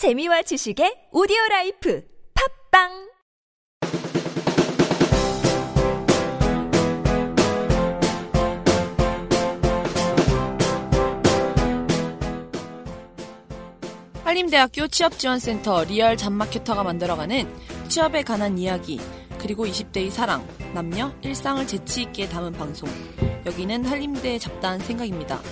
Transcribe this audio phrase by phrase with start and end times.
[0.00, 2.02] 재미와 지식의 오디오 라이프
[2.72, 3.10] 팝빵
[14.24, 17.46] 한림대학교 취업지원센터 리얼 잡마케터가 만들어가는
[17.88, 18.98] 취업에 관한 이야기
[19.38, 22.88] 그리고 20대의 사랑, 남녀, 일상을 재치있게 담은 방송
[23.44, 25.42] 여기는 한림대 잡다한 생각입니다.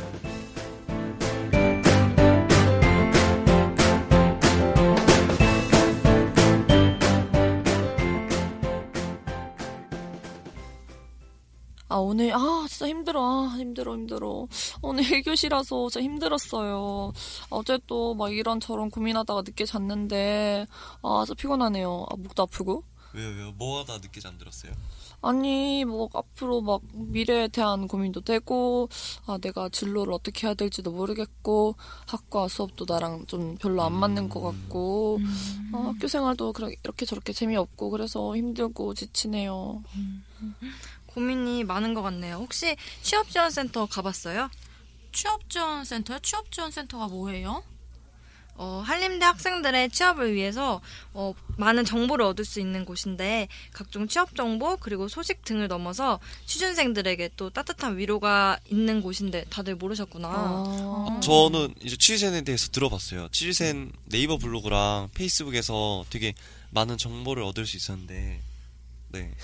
[11.88, 13.22] 아, 오늘, 아, 진짜 힘들어.
[13.22, 14.46] 아, 힘들어, 힘들어.
[14.82, 17.12] 오늘 1교시라서 진짜 힘들었어요.
[17.50, 20.66] 어제 또 막 이런저런 고민하다가 늦게 잤는데,
[21.02, 22.06] 아, 진짜 피곤하네요.
[22.10, 22.84] 아, 목도 아프고.
[23.14, 23.52] 왜요, 왜요?
[23.52, 24.72] 뭐 하다 늦게 잠들었어요?
[25.22, 28.88] 아니, 뭐, 앞으로 막 미래에 대한 고민도 되고,
[29.26, 31.74] 아, 내가 진로를 어떻게 해야 될지도 모르겠고,
[32.06, 35.18] 학과 수업도 나랑 좀 별로 안 맞는 것 같고,
[35.72, 39.82] 아, 학교 생활도 그렇게 이렇게 저렇게 재미없고, 그래서 힘들고 지치네요.
[41.08, 42.36] 고민이 많은 것 같네요.
[42.36, 44.50] 혹시 취업지원센터 가봤어요?
[45.12, 46.20] 취업지원센터요?
[46.20, 47.62] 취업지원센터가 뭐예요?
[48.54, 50.80] 어, 한림대 학생들의 취업을 위해서
[51.14, 57.30] 어, 많은 정보를 얻을 수 있는 곳인데 각종 취업 정보 그리고 소식 등을 넘어서 취준생들에게
[57.36, 60.28] 또 따뜻한 위로가 있는 곳인데 다들 모르셨구나.
[60.28, 63.28] 아, 저는 이제 취준생에 대해서 들어봤어요.
[63.30, 66.34] 취준생 네이버 블로그랑 페이스북에서 되게
[66.70, 68.40] 많은 정보를 얻을 수 있었는데,
[69.10, 69.34] 네.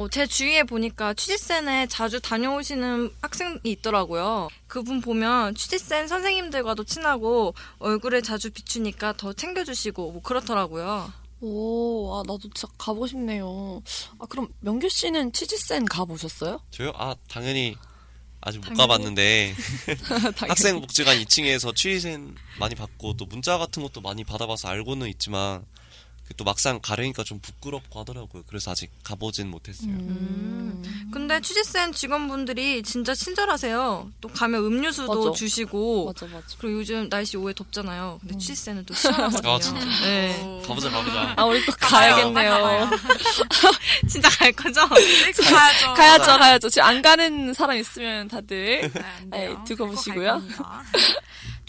[0.00, 4.48] 어, 제 주위에 보니까 취직센에 자주 다녀오시는 학생이 있더라고요.
[4.66, 11.12] 그분 보면 취직센 선생님들과도 친하고 얼굴에 자주 비추니까 더 챙겨주시고 뭐 그렇더라고요.
[11.42, 13.82] 오, 아, 나도 진짜 가보고 싶네요.
[14.18, 16.62] 아, 그럼 명규 씨는 치즈센 가보셨어요?
[16.70, 16.92] 저요?
[16.94, 17.76] 아, 당연히
[18.40, 18.78] 아직 못 당연히?
[18.78, 19.54] 가봤는데.
[20.48, 25.79] 학생복지관 2층에서 취준생 많이 받고, 또 문자 같은 것도 많이 받아봐서 알고는 있지만, 그
[26.36, 28.44] 또 막상 가려니까 좀 부끄럽고 하더라고요.
[28.46, 29.90] 그래서 아직 가보진 못했어요.
[29.90, 31.10] 음.
[31.12, 34.10] 근데 취직센 직원분들이 진짜 친절하세요.
[34.20, 35.36] 또 가면 음료수도 맞아.
[35.36, 36.46] 주시고 맞아, 맞아.
[36.58, 38.18] 그리고 요즘 날씨 오해 덥잖아요.
[38.20, 39.50] 근데 취직센은 또 시원하거든요.
[39.50, 39.84] 아, 진짜?
[40.04, 40.62] 네.
[40.66, 41.34] 가보자, 가보자.
[41.36, 42.90] 아, 우리 또 가야겠네요.
[44.08, 44.86] 진짜 갈 거죠?
[44.88, 45.94] 가야죠.
[45.94, 46.68] 가야죠, 가야죠.
[46.70, 48.90] 지금 안 가는 사람 있으면 다들.
[48.92, 49.58] 네, 안 돼요.
[49.58, 50.42] 네, 두고 보시고요.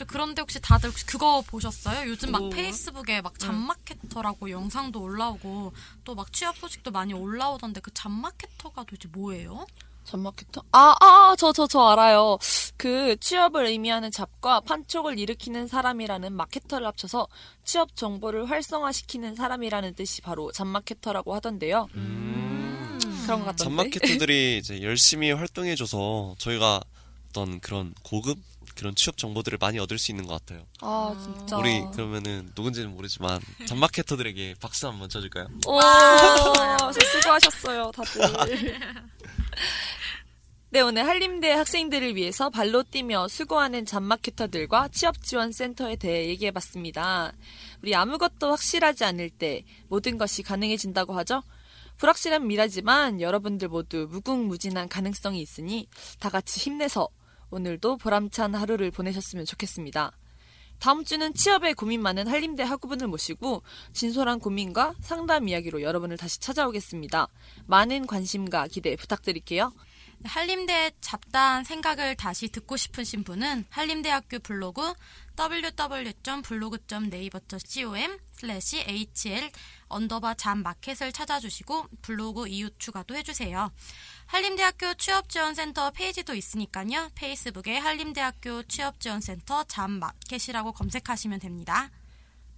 [0.06, 2.10] 그런데 혹시 다들 혹시 그거 보셨어요?
[2.10, 2.50] 요즘 막 뭐?
[2.50, 5.74] 페이스북에 막 잡마케터라고 영상도 올라오고
[6.04, 9.66] 또 막 취업 소식도 많이 올라오던데 그 잡마케터가 도대체 뭐예요?
[10.04, 10.64] 잡마케터?
[10.72, 12.38] 아, 아, 저, 저, 저 알아요.
[12.76, 17.28] 그 취업을 의미하는 job과 판촉을 일으키는 사람이라는 마케터를 합쳐서
[17.64, 21.88] 취업 정보를 활성화시키는 사람이라는 뜻이 바로 잡마케터라고 하던데요.
[21.96, 23.00] 음.
[23.26, 23.64] 그런 것 같던데.
[23.64, 26.82] 잡마케터들이 이제 열심히 활동해줘서 저희가
[27.30, 28.40] 어떤 그런 고급
[28.82, 30.66] 그런 취업 정보들을 많이 얻을 수 있는 것 같아요.
[30.82, 31.56] 아, 진짜.
[31.56, 35.50] 우리 그러면은 누군지는 모르지만 잡마케터들에게 박수 한번 쳐줄까요?
[35.68, 35.80] 오,
[36.92, 38.80] 진짜 수고하셨어요, 다들.
[40.72, 47.34] 네, 오늘 한림대 학생들을 위해서 발로 뛰며 수고하는 잡마케터들과 취업지원센터에 대해 얘기해봤습니다.
[47.84, 51.44] 우리 아무것도 확실하지 않을 때 모든 것이 가능해진다고 하죠?
[51.98, 55.88] 불확실한 미라지만 여러분들 모두 무궁무진한 가능성이 있으니
[56.20, 57.10] 다 같이 힘내서
[57.52, 60.12] 오늘도 보람찬 하루를 보내셨으면 좋겠습니다.
[60.80, 63.62] 다음 주는 취업에 고민 많은 한림대 학우분을 모시고
[63.94, 67.28] 진솔한 고민과 상담 이야기로 여러분을 다시 찾아오겠습니다.
[67.68, 69.74] 많은 관심과 기대 부탁드릴게요.
[70.24, 74.94] 한림대 잡다한 생각을 다시 듣고 싶으신 분은 한림대학교 블로그
[75.40, 79.52] www.blog.naver.com slash hl
[79.88, 83.72] 언더바 job market을 찾아주시고 블로그 이웃 추가도 해주세요.
[84.28, 87.10] 한림대학교 취업지원센터 페이지도 있으니까요.
[87.16, 91.92] 페이스북에 한림대학교 취업지원센터 잡마케터라고 검색하시면 됩니다.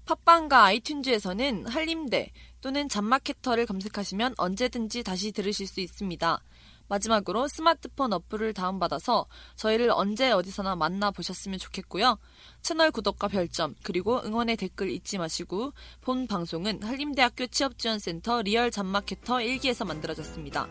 [0.06, 2.32] 팟빵과 아이튠즈에서는 한림대
[2.62, 6.44] 또는 잡마케터를 검색하시면 언제든지 다시 들으실 수 있습니다.
[6.88, 12.18] 마지막으로 스마트폰 어플을 다운받아서 저희를 언제 어디서나 만나보셨으면 좋겠고요.
[12.62, 19.86] 채널 구독과 별점 그리고 응원의 댓글 잊지 마시고 본 방송은 한림대학교 취업지원센터 리얼 잡마케터 1기에서
[19.86, 20.68] 만들어졌습니다.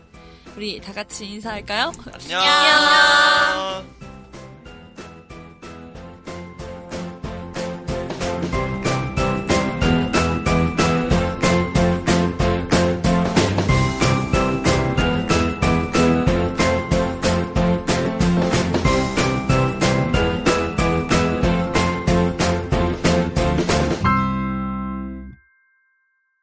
[0.55, 1.91] 우리 다 같이 인사할까요?
[2.13, 4.02] 안녕.